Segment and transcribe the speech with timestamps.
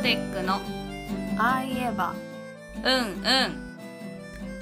[0.00, 0.54] コデックの
[1.36, 2.14] ああ言えば。
[2.76, 3.76] うんうん。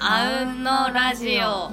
[0.01, 1.71] あうんのラジオ。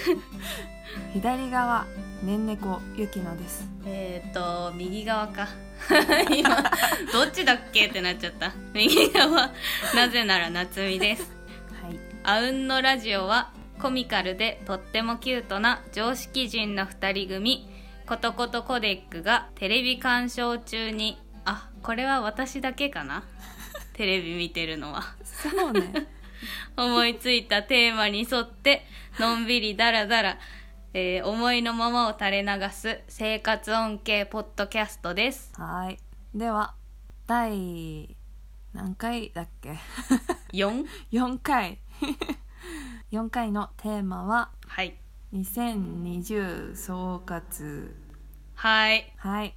[1.12, 1.84] 左側
[2.22, 3.68] ねんねこゆきのです。
[3.84, 5.48] えっ、ー、と右側か。
[6.34, 6.56] 今
[7.12, 8.54] どっちだっけってなっちゃった。
[8.72, 9.50] 右側。
[9.94, 11.30] なぜなら夏美です。
[11.82, 11.98] はい。
[12.24, 17.68] あうんのラジオはコミカルでとってもキュートな常識人の2人組。
[18.06, 21.25] ことことコデックがテレビ鑑賞中にあ
[21.82, 23.24] これは私だけかな？
[23.94, 25.02] テレビ見てるのは。
[25.24, 26.06] そうね。
[26.76, 28.84] 思いついたテーマに沿って
[29.18, 30.38] のんびりだらだら、
[30.92, 35.52] えー思いのままを垂れ流す生活音系ポッドキャストです。
[35.60, 35.98] はい。
[36.34, 36.74] では
[37.26, 38.14] 第
[38.74, 39.76] 何回だっけ
[40.52, 40.86] ？4?
[41.12, 41.78] 4 回。
[43.12, 44.96] 4回のテーマははい。
[45.32, 47.94] 2020総括。
[48.54, 49.12] はい。
[49.16, 49.54] はい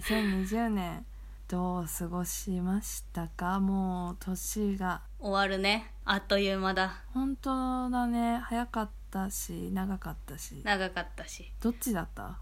[0.00, 1.06] 2020年
[1.48, 3.60] どう過ごしましたか？
[3.60, 5.00] もう年が。
[5.18, 5.90] 終わるね。
[6.04, 7.02] あっという間だ。
[7.14, 8.38] 本当だね。
[8.38, 10.60] 早かったし長かったし。
[10.64, 11.50] 長かったし。
[11.62, 12.36] どっちだった？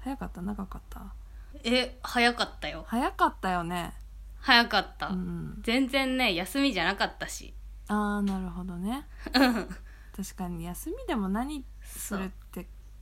[0.00, 0.42] 早かった？
[0.42, 1.12] 長かった？
[1.62, 2.84] え早かったよ。
[2.88, 3.92] 早かったよね。
[4.40, 7.54] 早かった、うん全然ね休みじゃなかったし。
[7.86, 9.06] ああなるほどね。
[10.16, 12.32] 確かに休みでも何するって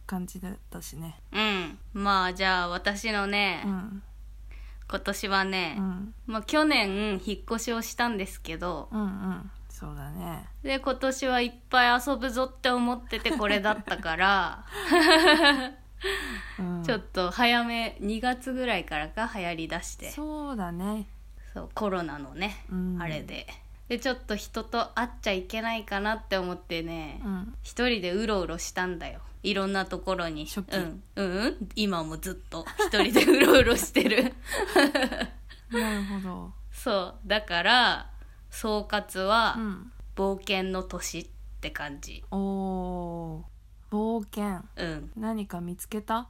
[0.06, 1.16] 感じだったしね。
[1.32, 1.78] うん。
[1.92, 4.02] まあじゃあ私のね、うん。
[4.88, 6.14] 今年はねう、ん。
[6.26, 9.50] まあ、去年引っ越しをしたんですけどうんうん。
[9.68, 10.46] そうだね。
[10.62, 14.64] で今年はいっぱい遊ぶぞって思っててこれだったから、
[16.58, 16.82] うん。
[16.82, 20.10] ちょっと早め2月ぐらいからか流行りだして。
[20.10, 21.06] そうだね。
[21.52, 22.98] そうコロナのね、うん。
[23.02, 23.46] あれで。
[23.88, 27.54] でちょっと人と会っちゃいけないかなって思ってね、うん。
[27.62, 30.47] 一人でうろうろしたんだよいろんなところに。
[30.47, 30.77] 初期。
[30.77, 31.69] うん、うんうん。
[31.77, 32.64] 今もずっと。
[32.89, 34.34] 一人でうろうろしてる。
[35.70, 36.53] なるほど。
[36.72, 37.28] そう。
[37.28, 38.10] だから
[38.50, 39.93] 総括はうん。
[40.16, 41.26] 冒険の年っ
[41.60, 42.25] て感じ。
[42.31, 43.43] おー。
[43.91, 44.62] 冒険。
[44.76, 45.10] うん。
[45.16, 46.28] 何か見つけた、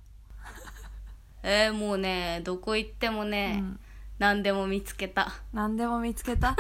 [1.42, 3.80] えー、もうねどこ行ってもね、うん、
[4.18, 5.32] 何でも見つけた。
[5.52, 6.54] 何でも見つけた？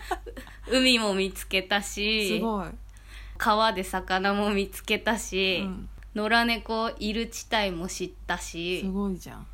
[0.70, 2.68] 海も見つけたすしごい、
[3.40, 9.46] 川で魚も見つけたうし、ん、野良猫いる地帯も知ったすしごいじゃん、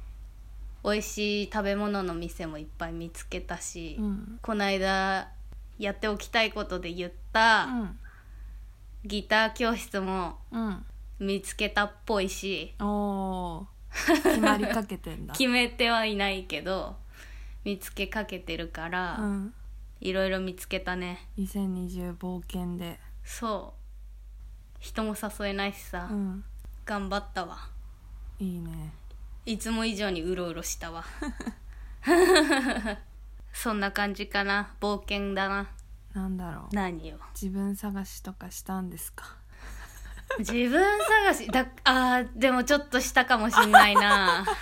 [0.82, 4.38] 美味しい食べ物の店もいっぱい見つけたし、うん。
[4.42, 5.28] この間
[5.78, 7.96] やっておきたいことで言っうたん。
[9.04, 10.84] ギター教室もうん。
[11.20, 14.22] 見つけたっぽいしおー。
[14.24, 15.32] 決まりかけてんだ。
[15.38, 16.96] 決めてはいないけど
[17.62, 19.54] 見つけかけてるから、うん。
[20.00, 21.28] いろいろ見つけたね。
[21.38, 23.80] 2020冒険でそう。
[24.78, 26.44] 人も誘えないしさ、うん。
[26.84, 27.58] 頑張ったわ。
[28.38, 28.92] いいね。
[29.44, 31.04] いつも以上にうろうろしたわ。
[33.52, 34.74] そんな感じかな。
[34.80, 35.66] 冒険だな。
[36.14, 36.74] なんだろう。
[36.74, 39.36] 何よ自分探しとかしたんですか？
[40.38, 40.70] 自分
[41.26, 41.48] 探し？
[41.48, 44.44] だあーでもちょっとしたかもしんないな。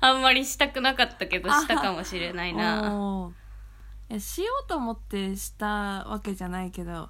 [0.00, 3.30] あんまりしたくなかったけどしたかもしれないな
[4.10, 5.66] おーいやしようと思ってした
[6.06, 7.08] わけじゃないけど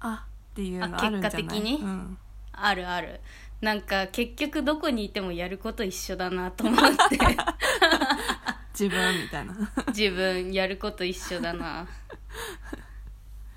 [0.00, 1.42] あっていうのああるんじゃない？
[1.42, 1.74] 結果的に？
[1.76, 2.18] うん、
[2.52, 3.20] あるある。
[3.60, 7.18] なんか結局どこにいてもやること一緒だなと思って。
[8.78, 9.54] 自分みたいな。
[9.96, 11.86] 自分やること一緒だな。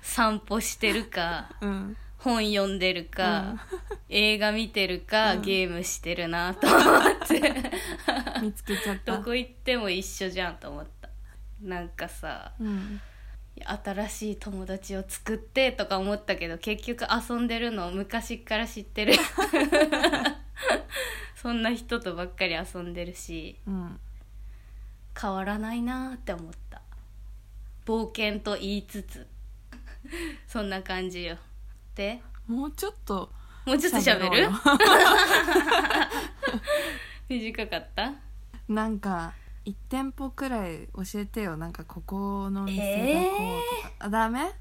[0.02, 1.96] 散歩してるかうん。
[2.18, 3.56] 本読んでるか、
[4.08, 5.42] 映画見てるか、うん。
[5.42, 6.80] ゲームしてるなと思っ
[7.28, 7.70] て。
[8.42, 9.16] 見つけちゃった。
[9.18, 10.95] どこ行っても一緒じゃんと思った
[11.66, 13.00] なんかさうん。
[13.64, 19.14] 新しい友達を作ってとか思ったけど結局遊んでるのを昔から知ってる。
[21.36, 24.00] そんな人とばっかり遊んでるしうん。
[25.18, 26.82] 変わらないなって思った。
[27.86, 29.26] 冒険と言いつつ。
[30.46, 31.36] そんな感じよ。
[31.94, 32.20] で？
[32.46, 33.32] もうちょっと
[33.64, 34.48] もうちょっと喋る
[37.28, 38.12] 短かった
[38.68, 39.32] なんか
[39.66, 41.56] 1店舗くらい教えてよ。
[41.56, 44.52] なんかここの店がこうとか、あダメ？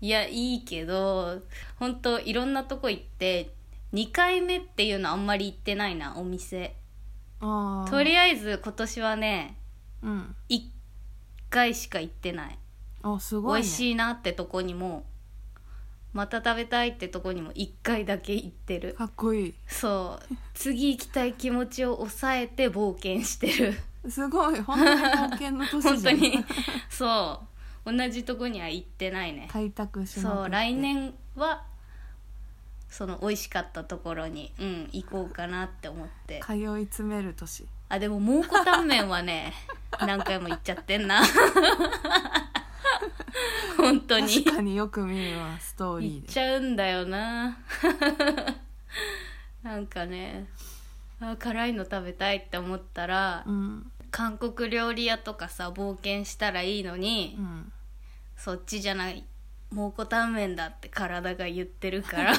[0.00, 1.40] いやいいけど
[1.76, 3.54] 本当いろんなとこ行って
[3.94, 6.76] 2回目っていうのあんまり行ってないなお店。
[7.40, 7.90] あー。
[7.90, 9.56] とりあえず今年はね
[10.02, 10.36] うん。
[10.50, 10.62] 1
[11.48, 12.58] 回しか行ってない。
[13.02, 15.06] あすごい、ね、美味しいなってとこにも
[16.12, 18.92] また食べたいってとこにも1回だけ行ってる。
[18.94, 19.54] かっこいい。
[19.66, 20.34] そう。
[20.52, 23.74] 次行きたい気持ちを抑えて冒険してる
[24.08, 24.60] すごい。
[24.60, 25.94] 本当に冒険の年じゃん。
[25.96, 26.44] 本当に。
[26.88, 27.42] そ
[27.86, 27.92] う。
[27.96, 29.48] 同じとこには行ってないね。
[29.52, 30.42] 開拓しまくって。
[30.42, 31.64] そう来年は
[32.88, 36.40] その美味しかったところにうん行こうかなって思って。
[36.44, 37.66] 通い詰める年。
[37.88, 39.52] あでも蒙古タンメンはね
[40.00, 41.22] 何回も言っちゃってんな。
[43.76, 44.44] 本当に。
[44.44, 46.20] 確かによく見るわストーリーで。
[46.20, 47.58] 言っちゃうんだよな。
[49.62, 50.46] なんかね
[51.20, 57.72] あ辛いの食べたいって思ったら、うん韓国料理屋とかさ冒険したらいいのに、うん
[58.36, 59.24] そっちじゃない
[59.70, 62.32] 蒙古タンメンだって体が言ってるから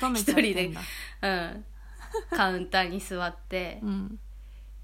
[0.00, 0.80] 求めちゃってんだ。
[1.22, 1.64] うん。
[2.30, 4.18] カウンターに座って、うん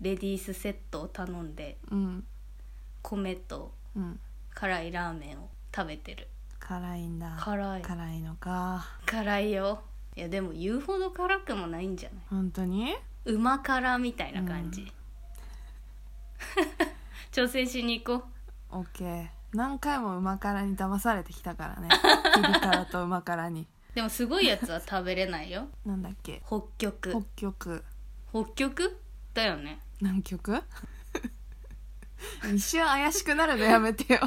[0.00, 2.24] レディースセットを頼んでうん
[3.02, 4.20] 米とうん
[4.54, 6.28] 辛いラーメンを食べてる。
[6.60, 7.36] 辛いんだ。
[7.40, 7.82] 辛い。
[7.82, 8.86] 辛いのか。
[9.06, 9.82] 辛いよ。
[10.16, 12.18] いやでも言うほど辛くもないんじゃない？
[12.30, 12.94] 本当に？
[13.24, 14.92] うま辛みたいな感じ、
[17.32, 18.26] 挑戦しに行こ
[18.70, 21.88] オッケー何回もうま辛に騙されてきたからね。
[22.34, 23.62] ピリ辛とうま辛に。
[23.92, 25.68] うでもすごいやつは食べれないよ。
[25.86, 26.42] なんだっけ？
[26.46, 27.10] 北極。
[27.10, 27.84] 北極。
[28.30, 29.00] 北極？
[29.34, 29.80] だよね。
[30.00, 30.62] 南極？
[32.52, 34.20] 一瞬怪しくなるの やめてよ。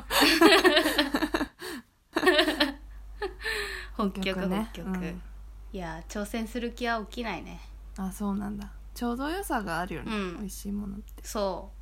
[3.93, 4.69] 北極ね。
[4.73, 5.21] 北極、うん。
[5.73, 7.61] いや挑戦する気は起きないね。
[7.97, 8.71] あそうなんだ。
[8.93, 10.37] ちょうど良さがあるよね、うん。
[10.39, 11.23] 美味しいものって。
[11.23, 11.81] そう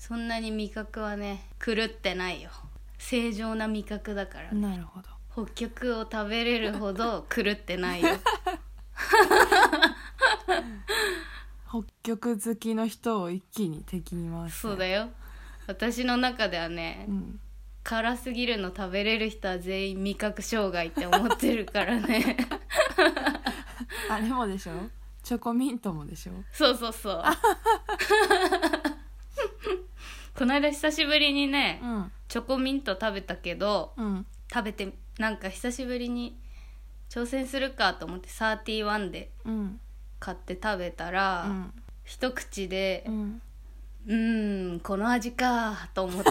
[0.00, 2.48] そんなに味覚はね狂ってないよ。
[2.96, 5.44] 正常な味覚だから、なるほど。
[5.46, 8.08] 北極を食べれるほど狂ってないよ。
[11.68, 15.10] 北極好きの人を一気に敵に回すそうだよ。
[15.66, 17.40] 私の中ではね、うん。
[17.84, 22.36] 辛すぎるの食べれる人は全員味覚障害って思ってるからね。
[24.10, 24.72] あれもでしょ？
[25.22, 26.32] チョコミントもでしょ？
[26.52, 27.22] そうそうそう
[30.40, 32.12] この間久しぶりにね、うん。
[32.26, 34.26] チョコミント食べたけどうん。
[34.50, 36.34] 食べてなんか久しぶりに
[37.10, 39.80] 挑戦するかと思って31でうん。
[40.18, 41.72] 買って食べたら、うん。
[42.04, 43.42] 一口でうん。
[44.06, 46.30] うーんこの味かと思って。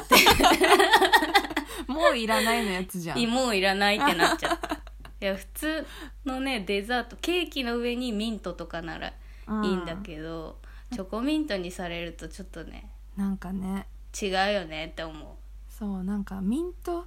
[1.86, 3.28] もういらないのやつじゃん。
[3.28, 4.74] もういらないってなっちゃった。
[5.22, 5.86] いや普通
[6.26, 9.14] のねデザートケーキの上にミントとかなら
[9.46, 10.58] うんいいんだけど、
[10.92, 13.86] チョコミントにされるとちょっとねなんかね
[14.20, 15.28] 違うよねって思う。
[15.72, 17.06] そうなんかミント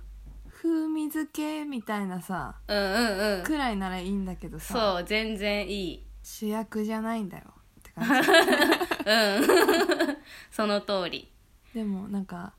[0.50, 3.44] 風味付けみたいなさうんうんうん。
[3.44, 6.06] くらいならいいんだけどさそう全然いい。
[6.22, 7.44] 主役じゃないんだよ
[7.81, 8.28] って感じ。
[9.06, 10.16] うん。
[10.50, 11.28] その通り。
[11.75, 12.52] でもなんか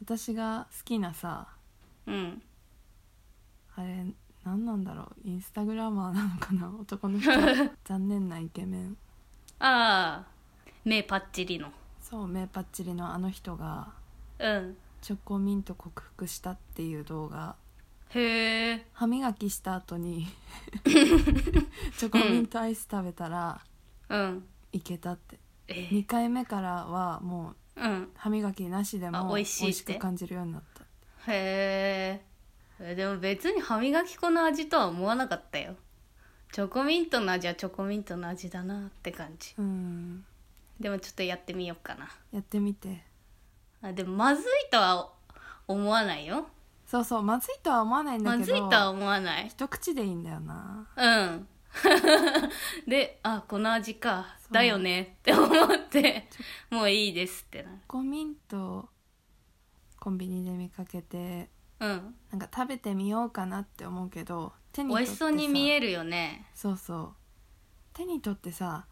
[0.00, 1.48] 私が好きなさ
[2.06, 2.42] うん。
[3.76, 4.04] あれ
[4.44, 5.28] 何なんだろう？
[5.28, 6.70] インスタグラマーなのかな？
[6.80, 7.30] 男の人。
[7.84, 8.96] 残念なイケメン。
[9.60, 10.26] ああ。
[10.84, 11.70] 目パッチリの
[12.08, 13.88] そう目パッチリのあの人が
[14.38, 14.76] うん。
[15.02, 17.54] チョコミント克服したっていう動画。
[18.10, 20.26] へえ歯磨きした後に
[21.98, 23.60] チョコミントアイス食べたら
[24.08, 24.44] うん。
[24.72, 25.38] いけたって。
[25.68, 28.10] え2回目からはもううん。
[28.16, 29.68] 歯磨きなしであも美美味しいって。
[29.68, 30.84] 味しく感じるようになった。
[31.30, 32.22] へ
[32.80, 35.76] えでも別に歯磨き粉の味とは思わなかったよ。
[36.52, 39.54] チョコミントの味はチョコミントの味だなって感じ。
[39.58, 40.24] うん
[40.80, 42.08] でもちょっとやってみようかな。
[42.32, 43.04] やってみて。
[43.82, 45.12] あでもまずいとは
[45.66, 46.48] 思わないよ。
[46.86, 48.46] そうそうまずいとは思わないんだまけど。
[48.46, 49.48] ずいとは思わない。
[49.48, 50.88] 一口でいいんだよな。
[50.96, 51.48] うん。
[52.88, 54.36] であこの味か。
[54.40, 54.52] そう。
[54.52, 55.16] だよね。
[55.20, 56.28] って思って。
[56.70, 58.88] もういいですってなコミント
[60.00, 61.50] コンビニで見かけて
[61.80, 62.14] うん。
[62.30, 67.12] なんか食べてみようかなって思うけど手に美取ってさ味しそうに見えるよねそうそう
[67.92, 68.86] 手に取ってさ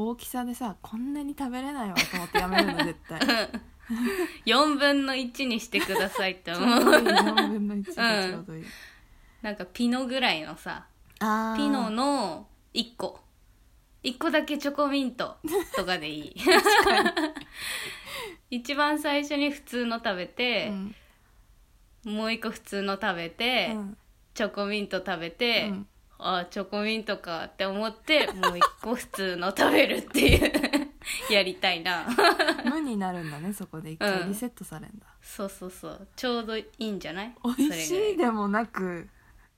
[0.00, 3.18] 大きさでさこんなに食べれないわと思ってやめるの絶対。
[4.46, 6.80] 4分の1にしてくださいって思う。
[6.80, 8.64] うどいい4分の1がちょうどいい、
[9.42, 10.86] なんかピノぐらいのさ
[11.18, 11.24] ピ
[11.68, 13.20] ノの1個。
[14.04, 15.38] 1個だけチョコミント
[15.74, 16.36] とかでいい。
[18.50, 20.68] 一番最初に普通の食べて
[22.04, 22.14] う、ん。
[22.14, 23.98] もう1個普通の食べて、うん。
[24.34, 25.88] チョコミント食べて、うん
[26.20, 30.52] あチョコミントかって思ってもう1個普通の食べるっていう
[31.32, 32.06] やりたいな。
[32.64, 33.92] 無になるんだねそこで。
[33.92, 34.28] 一回うん。
[34.30, 36.08] リセットされるんだ、そうそうそう。
[36.16, 37.34] ちょうどいいんじゃない？
[37.56, 39.08] 美味しいででもなく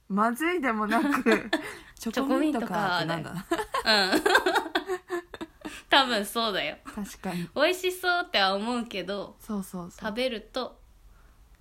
[0.09, 1.51] まずいでもなく
[1.99, 3.33] チョコミントかってなんだ。
[3.33, 4.23] うん。
[5.89, 6.77] 多分そうだよ。
[6.95, 7.49] 確かに。
[7.55, 10.09] 美味しそうっては思うけどそうそうそう。
[10.09, 10.79] 食べると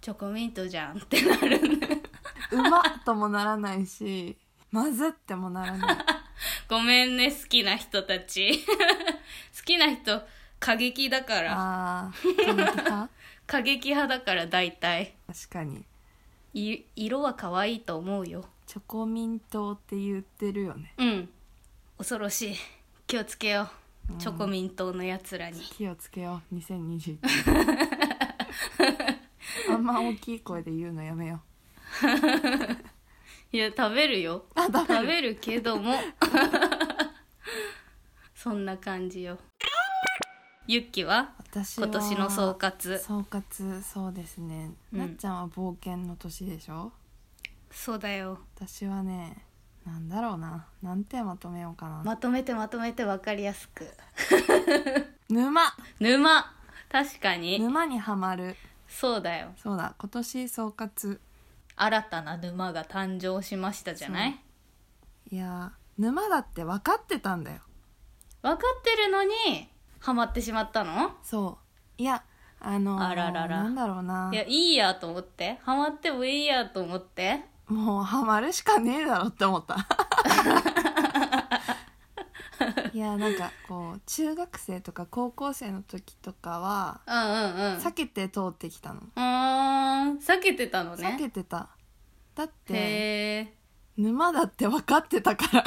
[0.01, 1.77] チョコミントじゃんってなる。
[1.77, 2.01] ね
[2.51, 4.37] うまっともならないし
[4.71, 5.97] まずってもならない。
[6.69, 8.65] ごめんね好きな人たち。
[9.57, 10.21] 好きな人
[10.59, 11.53] 過激だから。
[11.55, 13.09] あー過激派？
[13.47, 15.15] 過激派だから大体。
[15.27, 15.85] 確かに。
[16.53, 18.45] い色は可愛いと思うよ。
[18.65, 20.93] チョコミントって言ってるよね。
[20.97, 21.29] うん。
[21.97, 22.55] 恐ろしい。
[23.07, 23.69] 気をつけよ
[24.09, 24.17] う。
[24.17, 25.59] チョコミン党のやつらに。
[25.59, 26.55] 気をつけよう。
[26.55, 27.17] 2021
[29.71, 31.41] あんま大きい声で言うのやめよ
[33.51, 34.45] いや食べるよ。
[34.55, 35.95] うあダメ食べるけども。
[38.35, 39.37] そんな感じよ。
[40.67, 41.33] ユッキは？
[41.39, 42.99] 私は今年の総括。
[42.99, 44.99] 総括そうですね、うん。
[44.99, 46.91] なっちゃんは冒険の年でしょ？
[47.71, 48.39] そうだよ。
[48.55, 49.45] 私はね
[49.83, 50.67] なんだろうな。
[50.83, 53.87] なんてまとめようかな、まとめてまとめて分かりやすく。
[55.27, 55.61] 沼。
[55.99, 56.53] 沼。
[56.87, 57.59] 確かに。
[57.59, 58.55] 沼にはまる。
[58.87, 59.53] そうだよ。
[59.57, 59.95] そうだ。
[59.97, 61.19] 今年総括
[61.81, 64.39] 新たな沼が誕生しましたじゃない？
[65.31, 67.59] いや沼だって分かってたんだよ。
[68.41, 69.69] 分かってるのに
[69.99, 71.11] ハマってしまったの？
[71.23, 71.57] そ
[71.97, 72.01] う。
[72.01, 72.23] いや
[72.59, 73.63] あのーあららら。
[73.63, 74.29] なんだろうな。
[74.33, 75.59] いやいいやと思って。
[75.63, 77.45] ハマってもいいやと思って。
[77.67, 79.77] もうハマるしかねえだろって思った。
[82.93, 87.79] いやなんかこう中学生とか高校生の時とかはうんうんうん。
[87.79, 91.69] 避けて通ってきたの、あー避けてたの避ねけてた。
[92.35, 92.77] だってへ
[93.47, 93.53] え。
[93.97, 95.65] 沼だって分かってたから。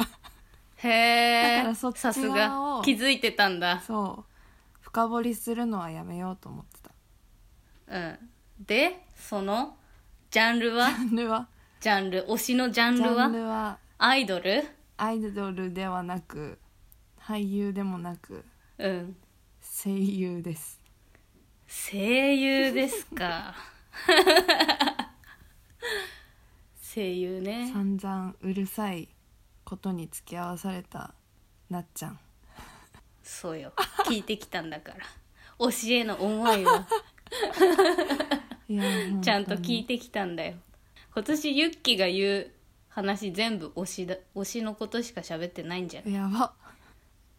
[0.77, 1.57] へえ。
[1.57, 2.81] だからそっちさすが。
[2.83, 3.79] 気づいてたんだ。
[3.79, 4.33] そう。
[4.81, 6.91] 深掘りするのはやめようと思ってた。
[7.87, 8.19] うん。
[8.59, 9.75] でその
[10.29, 10.89] ジャンルは？
[10.89, 11.47] ジャンルは？
[11.79, 12.25] ジャンル。
[12.27, 13.77] 推しのジャンジャルはンルは？
[13.97, 14.63] アイドル？
[14.97, 16.59] アイドルではなく
[17.19, 18.45] 俳優でもなく
[18.77, 19.15] うん。
[19.61, 20.81] 声優です。
[21.67, 23.55] 声優ですか
[26.95, 27.71] 声優ね。
[27.73, 29.09] 散々うるさい
[29.63, 31.13] ことに付き合わされた
[31.69, 32.19] なっちゃん。
[33.23, 33.73] そうよ。
[34.05, 34.97] 聞いてきたんだから。
[35.59, 36.69] 推しへの思いを。
[39.21, 40.55] ちゃんと聞いててきたんだよ。
[41.13, 42.51] 今年ユッキが言う
[42.89, 46.53] 話全部推しだ推しのことしか喋ってないんじゃんやば。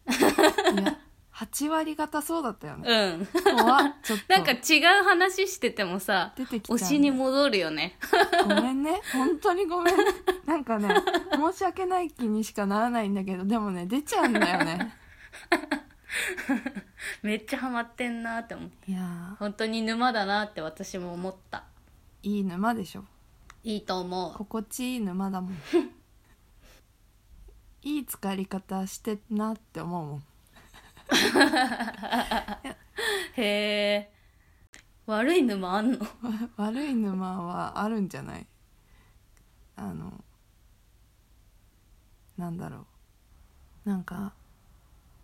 [0.09, 0.97] いや
[1.55, 2.85] 8割方そうだったよね。
[2.85, 3.55] うん。
[3.57, 4.33] 怖っちょっと。
[4.33, 6.83] なんか違う話しててもさ出てきちゃうね。
[6.83, 7.97] 推しに戻るよね。
[8.43, 8.99] ごめんね。
[9.13, 9.95] 本当にごめん。
[10.45, 10.93] なんかね
[11.31, 14.93] 申し訳ない気にしかならないんだけどでもね出ちゃうんだよね。
[17.23, 18.91] めっちゃハマってんなって思って。
[18.91, 21.63] いや本当に沼だなって私も思った。
[22.23, 23.05] ーいい沼でしょ。
[23.63, 24.33] いいと思う。
[24.33, 25.53] 心地いい沼だもん。
[27.83, 30.23] いい浸かり方してんなって思うもん
[33.37, 34.11] へえ
[35.05, 35.99] 悪い沼あんの？
[36.57, 38.47] 悪い沼はあるんじゃない？
[39.75, 40.23] あの
[42.37, 42.85] なんだろ
[43.85, 43.89] う。
[43.89, 44.33] なんか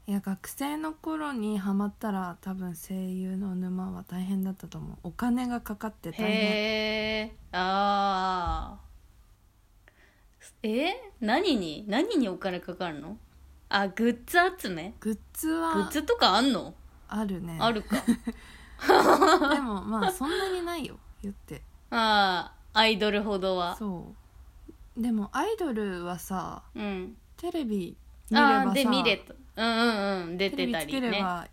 [0.07, 4.97] いや学生の頃にハマったら多分声優の沼は大変だったと思う。
[5.03, 6.27] お金がかかって大変。
[6.29, 8.79] へえああ
[10.63, 10.93] え？
[11.21, 11.85] 何に？
[11.87, 13.17] 何にお金かかるの？
[13.73, 14.93] あグッズ集め？
[14.99, 16.73] グッズグッはズとかあんの？
[17.07, 17.57] あるね。
[17.59, 17.95] あるか。
[19.53, 20.97] でもまあそんなにないよ。
[21.21, 21.61] 言って。
[21.91, 23.75] ああアイドルほどは。
[23.77, 24.13] そ
[24.97, 25.01] う。
[25.01, 27.17] でもアイドルはさうん。
[27.37, 27.97] テレビ
[28.29, 29.33] 見ればさで見れた。
[29.57, 30.37] うんうんうん。
[30.37, 31.47] 出テレビつてたりねければ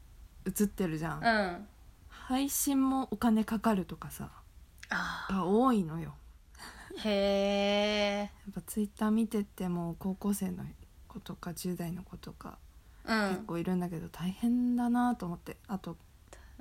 [0.47, 1.69] 映ってるじゃん、うん。
[2.09, 4.31] 配信もお金かかるとかさ
[4.91, 6.15] あが多いのよ。
[6.97, 7.09] ー。
[7.09, 10.65] へ やっぱツイッター見てても高校生の
[11.09, 12.59] 子とか10代の子とか
[13.05, 15.57] 結構いるんだけど大変だなと思って。
[15.67, 15.97] あと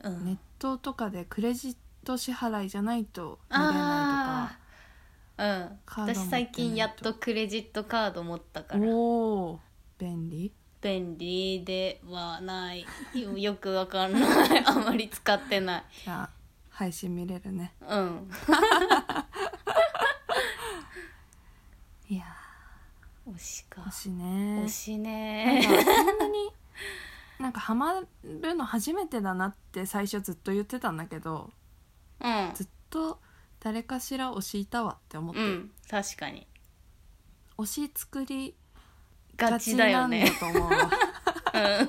[0.04, 0.26] うん。
[0.26, 1.76] ネットとかでクレジッ
[2.06, 4.60] ト支払いじゃないと見れないとか
[5.38, 5.80] うん。
[5.86, 8.88] カード持ってないと私最近やっとクレジットカード持ったから。
[8.88, 9.60] おお
[10.00, 10.52] 便利？
[10.80, 12.86] 便利ではない。
[13.14, 14.64] よ よくわかんない。
[14.66, 15.84] あまり使ってない。
[16.04, 16.30] じゃあ
[16.70, 17.74] 配信見れるね。
[17.82, 18.30] うん
[22.10, 22.24] いや
[23.36, 23.82] 推しか。
[23.82, 24.64] ー推しね。
[24.66, 26.52] 推しなんねかそんなに
[27.40, 31.52] なんかハマるの初めてだなって最初ずっと言ってたんだけど
[32.20, 32.52] うん。
[32.54, 33.20] ずっと
[33.60, 36.48] 誰かしら推しいたわって思って、うん確かに。
[37.58, 38.56] 推し作り
[39.36, 40.90] ガチだよねと思うわ。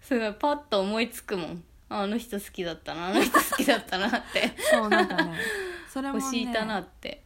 [0.00, 1.64] すごいパッと思いつくもん。
[1.88, 4.56] あの人好きだったなあの人好きだったなって。
[4.70, 5.38] そうなんかね
[5.88, 7.24] それもね 推しいたなって。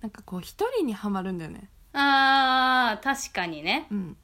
[0.00, 3.86] なんかこう一人にはまるんだよねあー確かにね。
[3.90, 4.16] うん。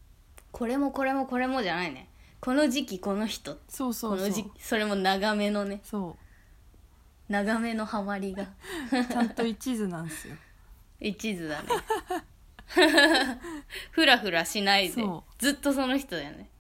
[0.52, 2.08] これもこれもこれもじゃないね。
[2.40, 3.58] この時期この人。
[3.68, 4.18] そうそうそう。
[4.18, 5.80] この時期それも長めのね。
[5.82, 6.16] そ
[7.28, 8.42] 長めのハマりが。
[8.42, 8.46] う
[9.04, 10.36] ちゃんと一途なんですよ。
[11.00, 11.68] 一途だね。
[13.92, 14.94] ふらふらしないで。
[14.94, 16.50] そずっとその人だよね。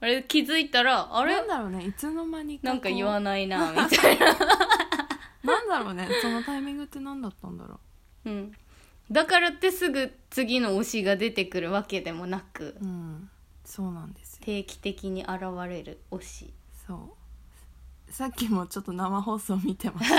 [0.00, 1.34] あれ気づいたらあれ？
[1.36, 1.84] なんだろうね。
[1.84, 4.26] いつの間にかなんか言わなないなみたいな。
[5.42, 6.08] なんだろうね。
[6.22, 7.80] そのタイミングって何だったんだろ
[8.24, 8.52] うん
[9.10, 13.30] だからってすぐ次の推しが出てくるわけでもなくううん
[13.64, 14.42] そうなんですよ。
[14.44, 16.54] 定期的に現れる推し。
[16.86, 17.16] そ
[18.08, 18.12] う。
[18.12, 20.10] さっきもちょっと生放送見てまし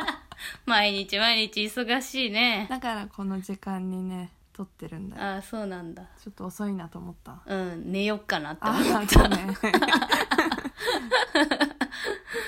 [0.64, 2.66] 毎日毎日忙しいね。
[2.68, 5.22] ただからこの時間にね撮ってるんだよ。
[5.22, 6.04] ああそうなんだ。
[6.22, 7.42] ちょっと遅いなと思った。
[7.46, 9.46] うん寝よっかなってあ思うあそうね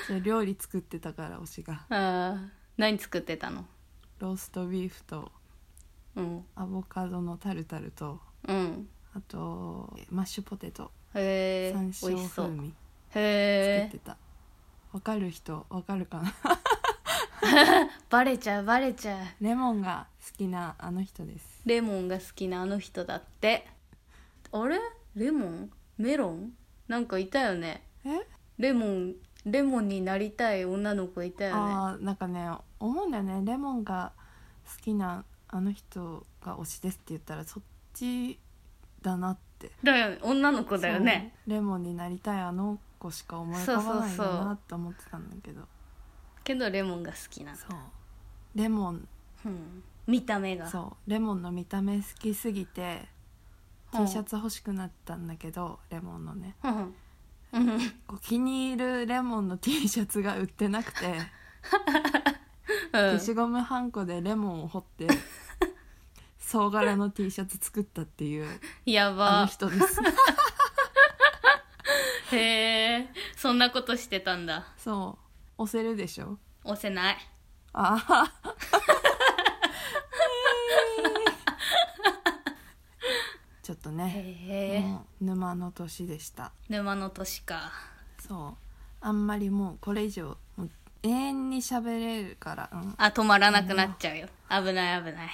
[0.07, 1.73] じゃあ料理作ってたから推しが。
[1.73, 2.37] ああ
[2.77, 3.65] 何作ってたの？
[4.19, 5.31] ローストビーフと
[6.19, 6.45] うん。
[6.55, 8.87] アボカドのタルタルとうん。
[9.15, 10.91] あとマッシュポテト。
[11.15, 12.45] へえ山美椒味しそう。
[12.47, 12.73] 風味。
[13.09, 13.21] 作へ
[13.85, 14.17] えってた。
[14.91, 16.33] わかる人わかるかな？
[18.09, 19.43] バレちゃうバレちゃう。
[19.43, 21.61] レモンが好きなあの人です。
[21.65, 23.67] レモンが好きなあの人だって。
[24.51, 24.79] あれ？
[25.15, 25.71] レモン？
[25.97, 26.51] メロン？
[26.87, 27.83] なんかいたよね。
[28.05, 28.09] え？
[28.57, 31.61] レモンレモンになりたい女の子いたよね。
[31.61, 32.49] あーなんかね
[32.79, 33.41] 思うんだよね。
[33.45, 34.11] レモンが
[34.65, 37.63] 好きなあの人が推しですって言ったらそっ
[37.93, 38.39] ち
[39.01, 39.71] だなって。
[39.83, 40.19] だよね。
[40.21, 41.33] 女の子だよね。
[41.45, 41.55] そう。
[41.55, 45.63] レモンになりたいあの子しか思い浮かばないんだなって思ってたんだけど。
[46.43, 47.57] けどレモンが好きなの。
[47.57, 47.71] そう。
[48.55, 49.07] レモン。
[49.45, 49.83] うん。
[50.07, 50.67] 見た目が。
[50.67, 51.09] そう。
[51.09, 53.07] レモンの見た目好きすぎて
[53.93, 54.05] うん。
[54.05, 56.55] T シャツ欲しくなったんだけどレモンのね。
[56.63, 56.95] うん。
[57.53, 57.79] うん。
[58.07, 61.15] こう気に入るレモンの T シャツが売ってなくて
[62.91, 65.07] 消しゴムはんこでレモンを彫って
[66.39, 68.53] 総柄の T シャツ作ったっていうあの
[68.85, 70.01] やば人です。
[72.35, 74.67] へえそんなことしてたんだ。
[74.77, 75.17] そ
[75.57, 75.63] う。
[75.63, 76.37] 押せるでしょ？
[76.63, 77.17] 押せない。
[77.73, 78.31] あは
[83.61, 86.51] ちょっとねへえもう沼の年でした。
[86.69, 87.71] 沼の年か。
[88.27, 88.55] そう。
[89.01, 90.69] あんまりもうこれ以上もう
[91.03, 94.27] 永遠に喋れるから、うん、あ止まらなくなっちゃうよ。
[94.49, 95.29] 危ない危ない。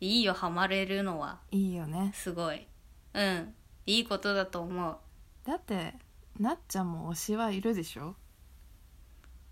[0.00, 1.38] いいよハマれるのは。
[1.50, 2.12] いいよね。
[2.14, 2.66] すごい。
[3.12, 3.54] うん。
[3.86, 4.96] いいことだと思う。
[5.46, 5.94] だって
[6.38, 8.16] なっちゃんも推しはいるでしょ？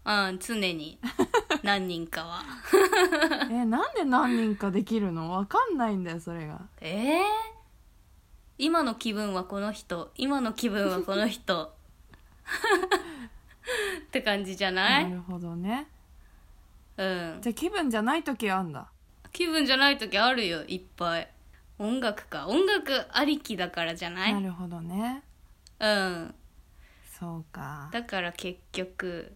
[0.05, 0.99] うん常に。
[1.63, 2.43] 何人かは。
[3.51, 5.31] えなんで何人かできるの？
[5.31, 6.61] わかんないんだよそれが。
[6.81, 7.23] えー、
[8.59, 10.11] 今の気分はこの人。
[10.17, 11.75] 今の気分はこの人
[14.07, 15.87] って感じじゃなないるほどね。
[16.97, 17.39] うん。
[17.41, 18.89] じゃあ気分じゃない時あんだ。
[19.33, 21.29] 気分じゃない時あるよいっぱい。
[21.79, 22.47] 音楽か。
[22.49, 24.35] 音楽ありきだからじゃない？
[24.35, 25.23] なるほどね。
[25.79, 26.35] うん。
[27.19, 27.89] そうか。
[27.93, 29.35] だから結局。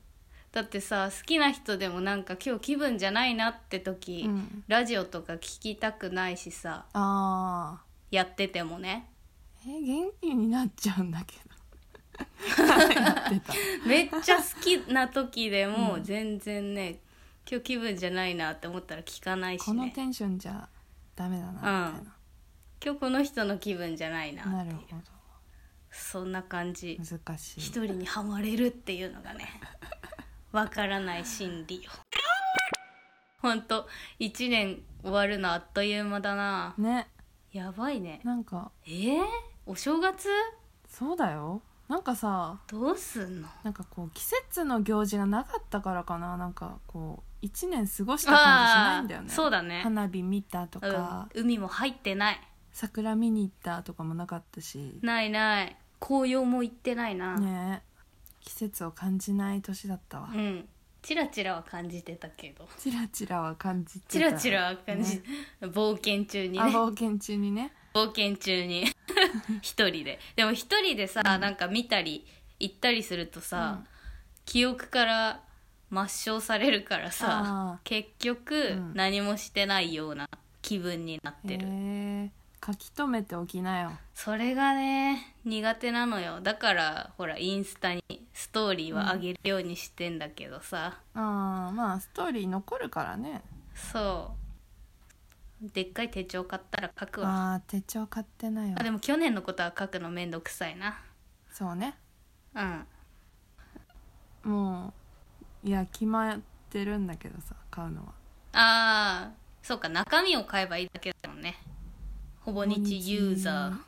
[0.53, 4.65] だってさ好きな人でもなんか今日気分じゃないなって時、うん。
[4.69, 9.11] ラジオとか聞きたくないしさあやっててもね。
[9.67, 11.56] ーえ元気になっちゃうんだけど
[13.87, 16.05] めっちゃ好きな時でもうん。
[16.05, 17.01] 全然ね、
[17.49, 19.67] 今日気分じゃないなって思ったら聞かないしね。
[19.67, 20.69] このテンションじゃ
[21.15, 21.71] ダメだなみたい
[22.05, 22.17] な、
[22.85, 24.83] 今日この人の気分じゃないななるほ
[25.91, 26.99] そんな感じ。
[26.99, 27.61] ど難しい。
[27.61, 29.49] 一人にはまれるっていうのがね
[30.53, 31.91] わからない心理よ。
[33.39, 36.75] ほんと1年終わるのあっという間だな。
[36.79, 37.09] ね。
[37.53, 38.21] やばいね。
[38.25, 38.71] なんか。
[38.85, 39.25] えー、
[39.65, 40.29] お正月？
[40.89, 43.49] そうだよなんかさどうすんの？
[43.63, 46.37] なんかこう季節の行事がなかったからかな。
[46.37, 49.31] なんかこう1年過ごした感じしないんだよね。
[49.31, 49.81] そうだね。
[49.83, 52.41] 花火見たとか、うん、海も入ってない。
[52.73, 54.99] 桜見に行ったとかもなかったし。
[55.03, 55.77] ないない。
[56.01, 57.83] 紅葉も行ってないな、ね。
[58.41, 60.69] 季節を感じない年だったわ、うん。
[61.03, 62.69] チラチラは感じてたけど。
[62.79, 64.13] チラチラは感じてた。
[64.13, 65.23] チラチラは感じ、ね。
[65.63, 66.61] 冒険中にね。
[66.61, 68.85] あ冒険中にね冒険中に。
[69.63, 70.21] 一人で。
[70.37, 72.27] でも一人でさ、なんか見たり
[72.61, 73.87] 行ったりするとさ、うん。
[74.45, 75.41] 記憶から
[75.91, 78.95] 抹消されるからさあ結局、うん。
[78.95, 80.29] 何もしてないような
[80.61, 81.71] 気分になってる、へ
[82.27, 82.31] え
[82.65, 83.93] 書き留めておきなよ。
[84.15, 86.41] それがね苦手なのよ。
[86.41, 88.03] だからほらインスタに
[88.35, 93.43] ストーリーは上げるようにしてんだけどさ、あーまあストーリー残るからね。
[93.75, 94.46] そう
[95.61, 97.55] でっかい手帳買ったら書くわ。
[97.55, 98.77] あー手帳買ってないわ。
[98.79, 101.01] あでも去年のことは書くのめんどくさいな。
[101.51, 101.95] そうね。
[102.55, 102.87] うん。
[104.51, 104.93] も
[105.65, 106.41] ういや決まっ
[106.71, 108.13] てるんだけどさ買うのは。
[108.53, 111.57] ああそうか中身を買えばいいだけだもんね。
[112.41, 113.79] ほぼ日ユーザー。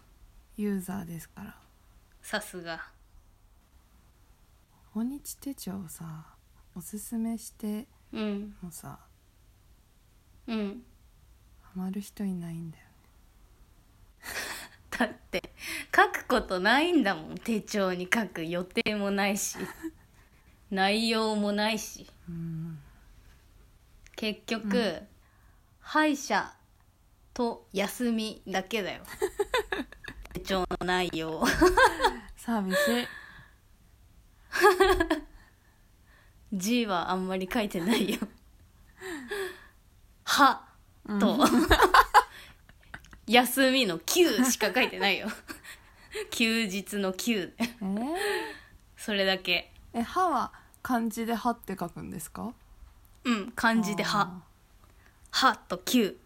[0.56, 1.54] ユーザーですから。
[2.22, 2.80] さすが。
[4.92, 6.24] 訪日手帳をさ
[6.74, 8.56] おすすめしてうん。
[8.62, 8.98] もさ
[10.46, 10.56] うん。
[10.58, 10.97] ハ
[11.78, 12.90] マる人いないんだよね。
[14.98, 15.52] だって
[15.94, 17.34] 書くことないんだもん。
[17.36, 19.56] 手帳に書く予定もないし。
[20.72, 22.10] 内容もないし。
[22.28, 22.80] うん。
[24.16, 25.02] 結局、
[25.78, 26.52] 歯医者
[27.32, 29.04] と休みだけだよ。
[30.34, 31.44] 手帳の内容。
[32.36, 33.06] 寂しい。
[36.52, 38.18] 字はあんまり書いてないよ。
[40.24, 40.67] は
[41.20, 41.38] と、
[43.26, 45.28] 休みの休しか書いてないよ。
[46.30, 47.52] 休日の休。
[47.58, 48.14] えー、
[48.96, 49.72] それだけ。
[49.92, 52.52] え歯は漢字で「歯」って書くんですか？
[53.24, 54.42] うん漢字で「は」
[55.30, 56.18] 「は」と「休」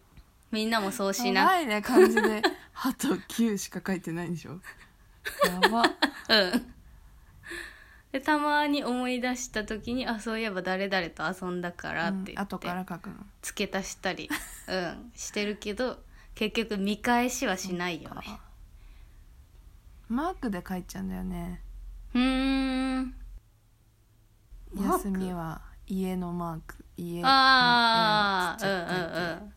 [0.53, 1.45] みんなもそうしな。
[1.47, 2.43] ないね漢字で
[2.73, 4.61] 「歯」と「9」しか書いてないんでしょ。
[5.45, 5.83] やば。
[6.29, 6.75] うん
[8.13, 13.17] でたまに思い出した時にあそういえば誰々と遊んだからってうん、言って、後から書くの。
[13.41, 14.29] 付け足したり、
[14.69, 15.99] うん、してるけど
[16.37, 18.39] 結局見返しはしないよね。
[20.09, 21.63] マークで書いちゃうんだよね。
[22.15, 23.15] うーん。
[24.75, 26.85] 休みは家のマーク。
[26.97, 29.53] 家のああ絵うんうんうん。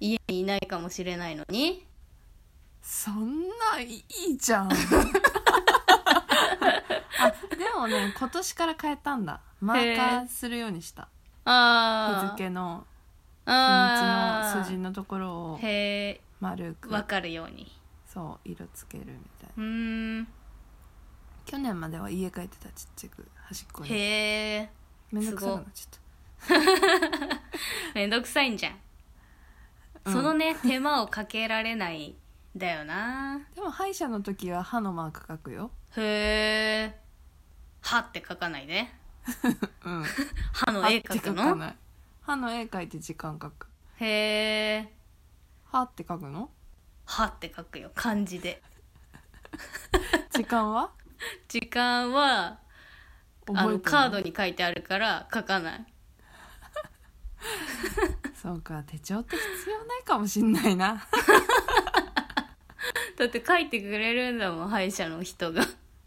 [0.00, 1.86] 家にいないかもしれないのに？
[2.82, 4.72] そんないいじゃん。
[4.72, 4.76] あ
[7.88, 9.40] でもね今年から変えたんだ。
[9.60, 11.08] マーカーするようにした。
[11.44, 12.86] ああ日付の
[13.46, 16.88] 日あにちの数字のところをへえ丸く。
[16.88, 17.70] 分かるように。
[18.06, 20.20] そう色つけるみたいうーん。
[20.20, 20.26] な
[21.46, 23.90] 去年までは家帰ってたちっちゃく端っこに。
[23.90, 24.70] へえ
[25.12, 26.00] めんどくさくなっちゃっ
[27.94, 28.74] めんどくさいんじゃん、
[30.06, 30.12] うん。
[30.12, 32.14] そのね手間をかけられないん
[32.56, 33.40] だよな。
[33.54, 35.70] たでも歯医者の時は歯のマーク書くよ。
[35.96, 37.00] へえ
[37.84, 38.88] 「は」って書かないで。
[39.84, 40.04] うん。
[40.52, 41.72] 歯の絵描くの？
[42.22, 43.68] 歯の絵描いて時間書く。
[43.96, 44.92] へえ
[45.66, 46.50] 歯って書くの
[47.06, 48.62] 「は」って書くよ漢字で。
[50.32, 50.90] 時間は？
[51.48, 52.58] 時間は
[53.48, 55.86] あのカードに書いてあるから書かない。
[58.34, 61.06] そうか手帳って必要ないかもしんないな。
[63.16, 65.64] だって書いてくれるんだもん歯医者の人が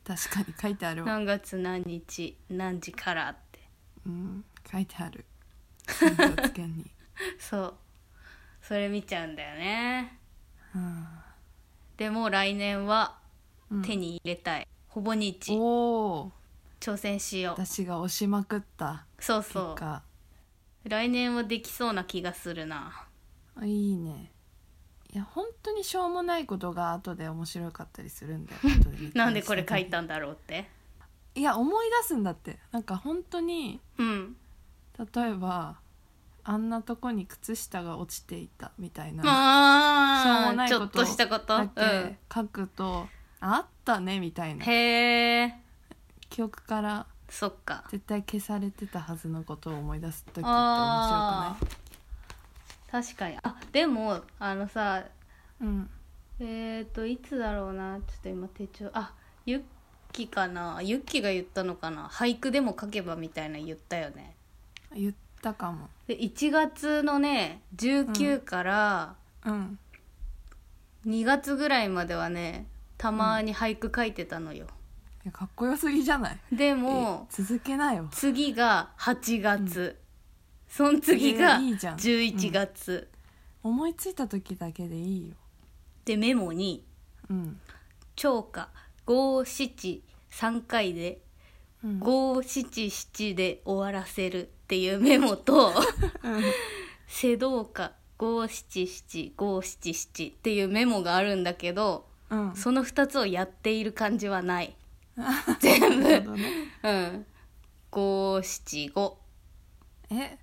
[0.08, 1.08] 確かに書いてあるわ。
[1.08, 3.60] 何月何日何時からって。
[4.06, 5.26] うん書いてある。
[5.88, 6.90] 診察券に。
[7.38, 7.74] そう。
[8.62, 10.18] それ見ちゃうんだよね。
[10.74, 11.08] うん。
[11.98, 13.20] でも来年は
[13.70, 13.82] うん。
[13.82, 15.52] 手に入れたい、ほぼ日。
[15.52, 16.32] おお
[16.80, 17.66] 挑戦しよう。
[17.66, 19.06] 私が押しまくった。
[19.18, 19.44] 結そう。
[19.44, 20.04] そ果。
[20.86, 23.08] う来年はできそうな気がするな。
[23.56, 24.32] あいいね
[25.18, 28.60] いや本当にしょうもないことが後で面白かったりするんだよ。
[29.16, 30.70] なんでこれ書い時たんだろうって。
[31.34, 32.60] いや思い出すんだって。
[32.72, 34.38] なんか本当にうん。
[35.16, 35.80] 例えば
[36.44, 39.24] あんなとこに靴下が落ちていたみたいな。
[39.24, 43.08] しょうもあないことだうけ書くと、
[43.40, 44.66] あったねみたいん、な。
[44.66, 45.56] へえ
[46.30, 51.87] 記憶からそっか絶対消されてたはずのことを思い出す時って面白くあない
[52.92, 53.38] 確かに。
[53.44, 55.04] あでもあのさ
[55.62, 55.90] うん。
[56.40, 57.98] えっ、ー、といつだろうな。
[57.98, 59.14] ちょっと今手帳あ
[59.46, 59.62] ユッ
[60.14, 60.82] キかな。
[60.82, 62.08] ユッキが言ったのかな。
[62.08, 64.36] 俳句でも書けばみたいな言ったよね。
[64.96, 65.90] 言ったかも。
[66.08, 69.80] で1月のね19からうん。
[71.06, 74.66] 2月ぐらいまではねたまに俳句書いてたのよ、
[75.24, 76.40] いやかっこよすぎじゃない？
[76.52, 79.98] でもえ続けなよ次が8月、
[80.68, 81.98] その次がえいいじゃん。
[81.98, 83.10] 11月、
[83.64, 85.36] 思いついた時だけでいいよ。
[86.06, 86.86] でメモに
[87.30, 87.60] うん
[88.16, 88.70] 「超過
[89.06, 91.22] 五七3回で
[91.84, 92.00] うん。
[92.00, 95.74] 五七七で終わらせる」っていうメモと
[96.24, 96.44] うん
[97.08, 102.56] 「瀬戸か五七七五七七」っていうメモがあるんだけどうん。
[102.56, 104.76] その2つをやっている感じはない。
[105.60, 106.04] 全部。
[106.04, 106.52] なるほどね。
[106.84, 107.26] うん。
[107.92, 109.18] 五七五。
[110.10, 110.38] え？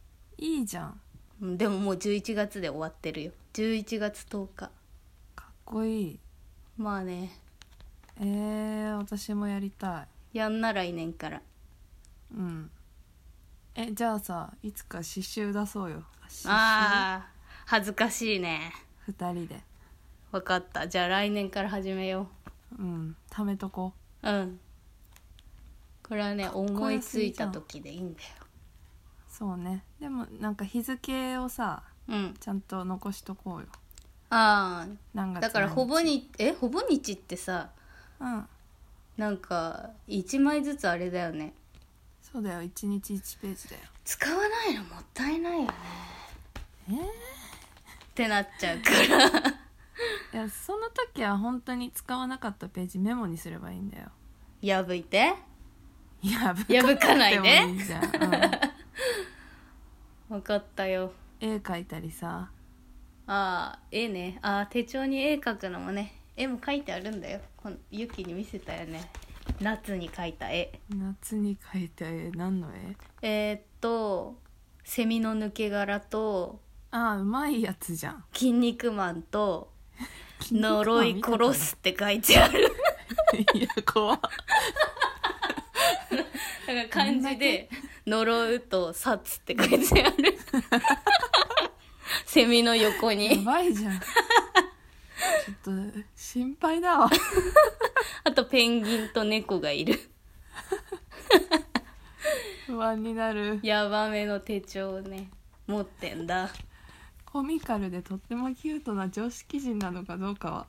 [0.44, 1.00] いいじゃん。
[1.40, 3.32] うんでももう11月で終わってるよ。
[3.54, 4.70] 11月10日。
[5.34, 6.18] かっこいい。
[6.76, 7.32] まあね。
[8.20, 11.38] えー、私もやりたやんな来年から。
[11.38, 11.40] い
[12.36, 12.70] うん。
[13.74, 16.04] えじゃあさいつか刺繍出そうよ。
[16.24, 16.48] 刺繍。
[16.48, 18.70] あー恥ずかしいね。
[19.06, 19.62] 二人で。
[20.30, 20.86] 分かった。
[20.86, 22.28] じゃあ来年から始めよ
[22.78, 22.82] う。
[22.82, 23.16] ん。
[23.30, 24.30] 貯めとこう。
[24.30, 24.60] うん。
[26.06, 28.43] これはね思いついた時でいいんだよ
[29.36, 29.82] そうね。
[29.98, 32.34] でもなんか日付をさうん。
[32.38, 33.66] ちゃんと残しとこうよ。
[34.30, 37.70] あ何月あだからほぼにえほぼ日ってさ
[38.20, 38.46] うん。
[39.16, 41.52] なんか1枚ずつあれだよね。
[42.22, 42.60] そうだよ。
[42.62, 43.82] 1日1ページだよ。
[44.04, 44.84] 使わないの？
[44.84, 45.74] もったいないよね。
[46.90, 46.96] えー？
[46.96, 47.00] っ
[48.14, 49.50] てなっちゃうから。
[50.32, 54.10] いやその時は本当に使わなかったページメモにすればいいんだよ。
[54.62, 55.34] 破いて。
[56.22, 56.54] 破
[56.96, 58.10] かないでもいいじゃん、うん
[60.28, 61.12] 分かったよ。
[61.40, 62.50] 絵描いたりさ。
[63.26, 64.38] ああ絵ね。
[64.42, 66.14] ああ手帳に絵描くのもね。
[66.36, 67.40] 絵も描いてあるんだよ。
[67.56, 69.10] このユキに見せたよね。
[69.60, 70.80] 夏に描いた絵。
[70.90, 72.96] 夏に描いた絵何の絵？
[73.22, 74.38] えー、っと
[74.82, 76.60] セミの抜け殻と
[76.90, 78.24] ああうまいやつじゃん。
[78.32, 79.72] 筋肉マンと
[80.50, 82.72] 呪い殺すって書いてある。
[83.54, 84.20] い いや怖っ。
[86.66, 87.68] だから漢字で
[88.06, 90.38] 「呪う」と「殺」って書いてある。
[92.26, 94.00] セミの横やにばいじゃん。
[94.00, 94.06] ちょ
[95.72, 97.10] っと心配だわ。
[98.24, 99.98] あとペンギンと猫がいる。
[102.66, 103.60] 不安になる。
[103.62, 105.30] ヤバめの手帳をね。
[105.66, 106.50] 持ってんだ。
[107.24, 110.66] コミカルでとってもキュートな常識人なのかどうかは。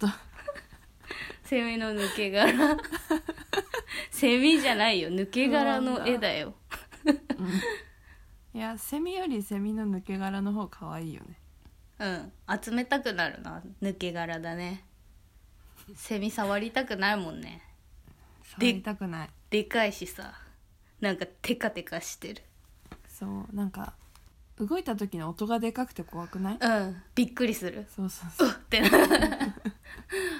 [0.00, 0.14] ちょっ
[1.44, 2.76] セミ の抜け殻
[4.14, 5.08] セミじゃないよ。
[5.10, 6.54] 抜け殻の絵だよ。
[7.04, 11.36] と、うん、いやセミよりセミの抜け殻の方可愛いよね。
[11.98, 12.32] うん。
[12.62, 14.84] 集めたくなるな抜け殻だね。
[15.96, 17.60] セミ触りたくないもんね。
[18.44, 19.30] 触りたくない。
[19.50, 20.32] でかいしさ。
[21.00, 22.42] なんかテカテカしてる。
[23.08, 23.94] そうなんか
[24.60, 26.58] 動いた時の音がでかくて怖くない？
[26.60, 27.02] うん。
[27.16, 27.84] びっくりする。
[27.94, 28.48] そうそうそう。
[28.48, 28.88] うっってな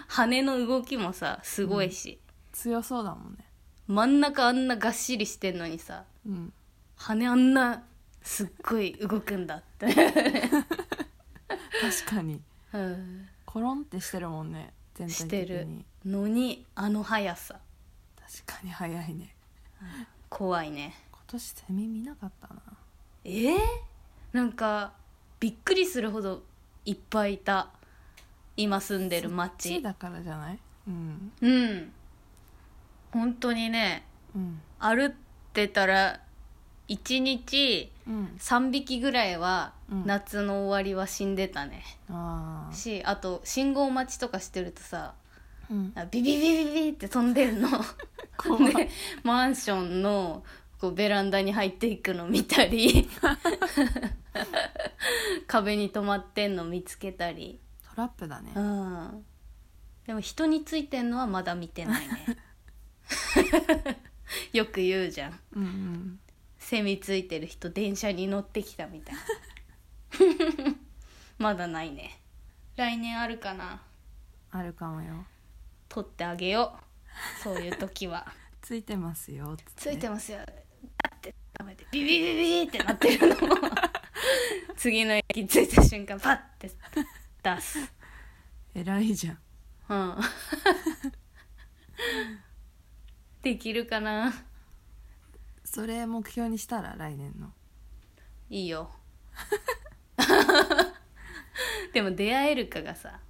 [0.07, 2.21] 羽の動きもさすごいし、
[2.53, 3.44] 強そうだもんね
[3.87, 6.53] 真ん中あんながっしりしてんのにさうん。
[6.97, 7.83] 羽あんな
[8.23, 10.07] すっごい動くんだって、確
[12.07, 12.41] かに。
[12.73, 15.65] うん、コロンってしてるもんね全体し的てる。
[15.65, 17.59] にのにあの速さ。
[18.47, 19.35] 確かに早いね。
[20.31, 20.95] 怖いね。
[21.13, 22.63] 今年セミ見なかったな。
[23.25, 23.31] え？
[23.55, 23.57] ー、
[24.33, 24.93] なんか
[25.41, 26.43] びっくりするほど
[26.87, 27.69] いっぱいいた。
[28.57, 30.59] 今住んでるそっち町だからじゃない？
[30.89, 31.33] うん。
[31.43, 31.93] うん
[33.15, 34.61] 本当にねうん。
[34.79, 35.13] 歩っ
[35.53, 36.21] てたら
[36.89, 38.37] 1日うん。
[38.39, 40.05] 3匹ぐらいはうん。
[40.05, 45.15] 夏の終わりは死んでたね、ああしあと信号待ちとかしてるとさ
[45.71, 45.93] うん。
[45.95, 47.69] あビビビビビって飛んでるの。
[48.75, 48.91] で
[49.23, 50.43] マンションの
[50.81, 53.09] こうベランダに入っていくの見たり。
[55.47, 57.61] 壁に止まってんの見つけたり。
[57.95, 58.53] トラップだね。
[58.57, 59.25] うん。
[60.07, 62.37] でも人についてんのはまだ見てないね
[64.53, 65.41] よく言うじゃん。
[65.55, 66.21] うんうん。
[66.59, 69.21] セミついてる人電車に乗ってきたみたいな。
[71.39, 72.21] まだないね。
[72.77, 73.83] 来年あるかな。
[74.51, 75.27] あるかもよ。
[75.89, 76.79] 取ってあげよ
[77.41, 77.43] う。
[77.43, 78.33] そういう時は。
[78.63, 79.57] ついてますよ。
[79.77, 80.39] ついてまますよ。
[80.39, 80.45] だ
[81.15, 81.87] ってダメで。
[81.93, 83.57] ビビビビってなってるのも。
[84.77, 86.71] 次の駅着いた瞬間パッて
[87.43, 87.79] 出す。
[88.75, 89.39] 偉いじゃん。
[89.89, 90.17] うん
[93.45, 94.33] できるかな？
[95.65, 96.95] それ目標にしたら？
[96.97, 97.53] 来年の？
[98.49, 98.91] いいよ。
[101.93, 103.21] でも出会えるかがさ。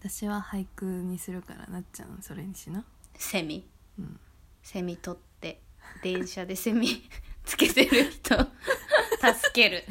[0.00, 2.84] 私は俳句にするからなっちゃんそれにしな。
[3.14, 3.66] セミ。
[3.98, 4.20] うん。
[4.62, 5.62] セミ取って。
[6.02, 7.08] 電車でセミ
[7.44, 8.36] つけてる人。
[8.36, 8.48] 助
[9.54, 9.84] ける。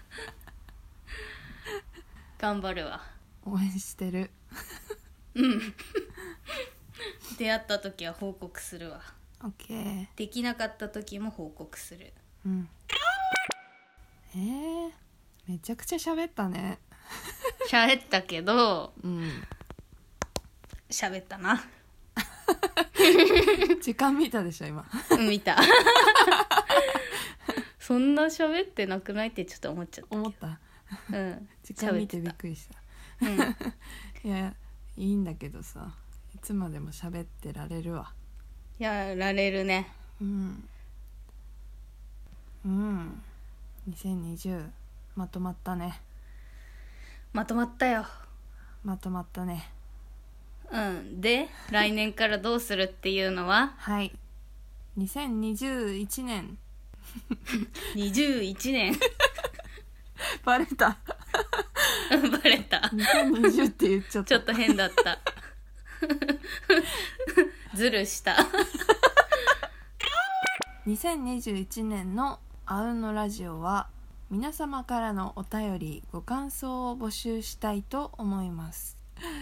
[2.38, 3.02] 頑張るわ。
[3.46, 4.30] 応援してる
[7.40, 9.00] 出会った時は報告するわ。
[9.42, 10.06] オッケー。
[10.14, 12.12] できなかった時も報告する。
[12.44, 12.68] うん。
[14.34, 14.90] えー、
[15.48, 16.78] めちゃくちゃ喋ったね。
[17.70, 19.42] 喋ったけどうん。
[20.90, 21.64] 喋ったな。
[23.80, 24.84] 時間見たでしょ今。
[25.26, 25.56] 見た。
[27.78, 30.60] そんな喋ってなくないってちょっと思っちゃった思った？
[31.10, 31.48] うん。
[31.64, 33.26] 時間見てびっくりした。
[33.26, 34.30] うん。
[34.30, 34.54] いや
[34.98, 35.94] いいんだけどさ。
[36.09, 36.09] い
[36.42, 38.12] つまでも喋ってられるわ。
[38.78, 39.92] やられるね。
[40.20, 40.68] うん。
[42.64, 43.22] うん。
[43.90, 44.68] 2020
[45.16, 46.00] まとまったね。
[47.32, 48.06] まとまったよ。
[48.84, 49.70] まとまったね。
[50.70, 51.20] うん。
[51.20, 53.74] で来年からどうするっていうのは？
[53.76, 54.12] はい。
[54.98, 56.58] 2021年
[57.94, 58.98] 21年
[60.44, 60.98] バレた。
[62.10, 62.78] バレた。
[62.92, 64.28] 2020って言っちゃった。
[64.28, 65.18] ちょっと変だった
[67.74, 68.36] ズルした。
[70.86, 73.88] 2021年のあうんのラジオは
[74.30, 78.96] 皆様からのお便りご感想を募集したいと思います。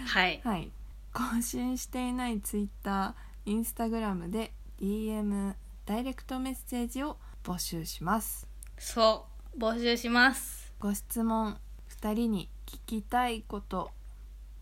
[0.06, 0.40] はい。
[0.44, 0.72] はい。
[1.12, 5.54] 更新していないツイッターインスタグラムで DM
[5.86, 8.46] ダイレクトメッセージを募集します。
[8.78, 9.58] そう。
[9.58, 10.72] 募集します。
[10.78, 11.58] ご質問
[12.00, 13.90] 2人に聞きたいこと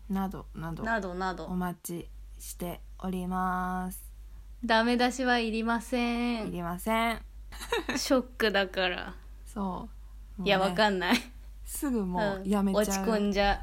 [0.09, 4.01] などなどなどなおど待ちしております。
[4.63, 6.47] ダメ出しはいりません。
[6.47, 7.21] いりません。
[7.97, 9.13] ショックだから。
[9.45, 9.89] そ
[10.39, 10.43] う。
[10.45, 11.17] いやわかんんない。
[11.65, 12.49] すぐもううん。
[12.49, 13.59] やめちゃう、落ち込んじゃ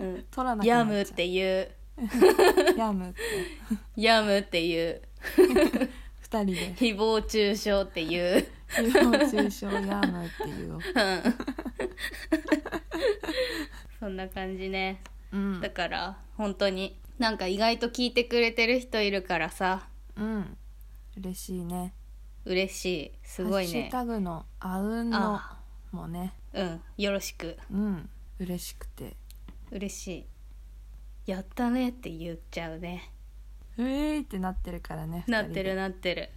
[0.00, 0.04] う。
[0.04, 0.78] ん、取らなくなっちゃう。
[0.78, 1.70] ヤムっていう。
[2.76, 3.20] ヤムって。
[3.96, 5.02] ヤムっていう。
[6.18, 6.74] 二人で。
[6.74, 8.48] 誹謗中傷っていう。
[8.68, 10.78] 誹謗中傷ヤムっていう。
[14.00, 15.00] そんな感じね
[15.32, 15.60] うん。
[15.60, 16.98] だから本当に。
[17.18, 19.86] なんか意外と聞いてくれてる人いるからさ。
[20.16, 20.56] うん。
[21.16, 21.94] 嬉しいね。
[22.44, 23.12] 嬉しい。
[23.22, 23.72] すごいね。
[23.72, 25.58] ハッシュタグのあうんのあ。
[25.92, 26.32] もね。
[26.52, 26.80] うん。
[26.98, 27.56] よろしく。
[27.70, 28.08] うん。
[28.38, 29.16] 嬉しくて。
[29.70, 30.26] 嬉しい。
[31.30, 33.10] やったねって言っちゃうね。
[33.78, 36.30] うえーってなってるからねなってるなってる。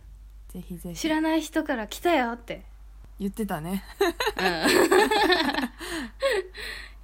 [0.49, 0.99] ぜひぜひ。
[0.99, 2.63] 知らない人から来たよって。
[3.19, 3.83] 言ってたね。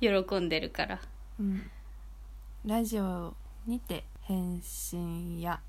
[0.01, 0.21] うん。
[0.25, 1.01] 喜んでるから。
[1.39, 1.69] うん
[2.63, 3.34] ラジオ
[3.65, 5.62] にて返信や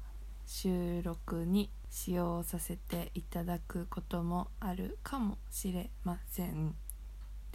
[0.47, 6.75] 収録に使用させていただくこともあるかもしれません。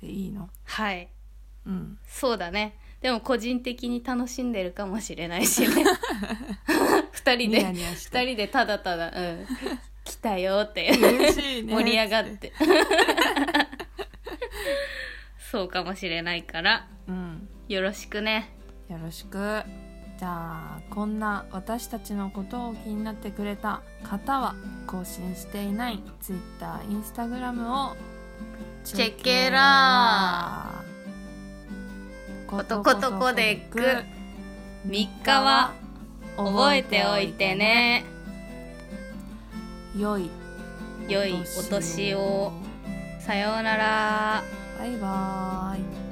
[0.02, 0.50] でいいの？
[0.64, 1.10] はい。
[1.68, 2.00] うん。
[2.08, 2.80] そうだね。
[3.00, 5.86] でも個人的に楽しんでるかもしれないしね。
[7.14, 8.18] 二人ニでヤニヤして。
[8.18, 9.12] 二人でただただ。
[9.16, 9.48] うん。
[10.04, 10.90] 来たよって。
[10.90, 11.76] 嬉しいね。
[11.76, 12.54] 盛り上がって。
[15.52, 16.88] そうかもしれないから。
[17.08, 17.48] うん。
[17.68, 18.57] よろしくね
[18.90, 19.64] よろしく。
[20.18, 24.56] じゃあこんな私たちのことを気になってくれた方は
[24.88, 27.96] 更新していない Twitter、Instagram を
[28.84, 32.50] チェケラー。
[32.50, 33.80] ことことコデック
[34.88, 35.74] 3日は
[36.38, 38.06] 覚えておいてね。
[39.96, 40.30] 良い。
[41.10, 42.54] 良いお年を。
[43.20, 44.44] さようなら。
[44.80, 46.07] バイバーイ